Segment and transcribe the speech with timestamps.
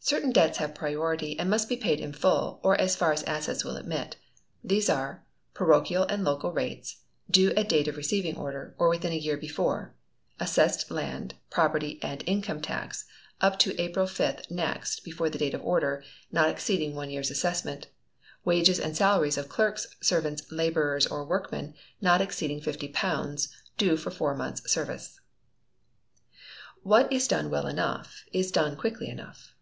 [0.00, 3.62] Certain debts have priority, and must be paid in full, or as far as assets
[3.62, 4.16] will admit.
[4.64, 9.18] These are parochial and local rates, due at date of receiving order, or within a
[9.18, 9.92] year before;
[10.40, 13.04] assessed land, property, and income tax,
[13.42, 16.02] up to April 5th next before date of order,
[16.32, 17.88] not exceeding one year's assessment;
[18.46, 24.34] wages and salaries of clerks, servants, labourers, or workmen, not exceeding £50, due for four
[24.34, 25.20] months' service.
[26.82, 29.52] [WHAT IS DONE WELL ENOUGH, IS DONE QUICKLY ENOUGH.